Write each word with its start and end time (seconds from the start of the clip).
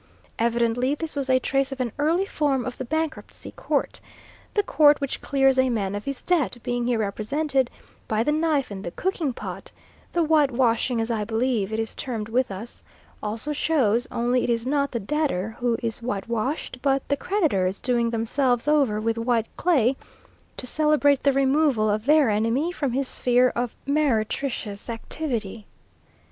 Evidently 0.39 0.95
this 0.95 1.15
was 1.15 1.29
a 1.29 1.37
trace 1.37 1.71
of 1.71 1.79
an 1.79 1.91
early 1.99 2.25
form 2.25 2.65
of 2.65 2.75
the 2.79 2.83
Bankruptcy 2.85 3.51
Court; 3.51 4.01
the 4.55 4.63
court 4.63 4.99
which 4.99 5.21
clears 5.21 5.59
a 5.59 5.69
man 5.69 5.93
of 5.93 6.05
his 6.05 6.23
debt, 6.23 6.57
being 6.63 6.87
here 6.87 6.97
represented 6.97 7.69
by 8.07 8.23
the 8.23 8.31
knife 8.31 8.71
and 8.71 8.83
the 8.83 8.89
cooking 8.89 9.31
pot; 9.31 9.71
the 10.11 10.23
whitewashing, 10.23 10.99
as 10.99 11.11
I 11.11 11.23
believe 11.23 11.71
it 11.71 11.77
is 11.77 11.93
termed 11.93 12.29
with 12.29 12.49
us, 12.49 12.81
also 13.21 13.53
shows, 13.53 14.07
only 14.11 14.43
it 14.43 14.49
is 14.49 14.65
not 14.65 14.89
the 14.89 14.99
debtor 14.99 15.55
who 15.59 15.77
is 15.83 16.01
whitewashed, 16.01 16.79
but 16.81 17.07
the 17.07 17.15
creditors 17.15 17.79
doing 17.79 18.09
themselves 18.09 18.67
over 18.67 18.99
with 18.99 19.19
white 19.19 19.45
clay 19.55 19.95
to 20.57 20.65
celebrate 20.65 21.21
the 21.21 21.31
removal 21.31 21.87
of 21.91 22.07
their 22.07 22.27
enemy 22.31 22.71
from 22.71 22.91
his 22.91 23.07
sphere 23.07 23.49
of 23.49 23.75
meretricious 23.85 24.89
activity. 24.89 25.67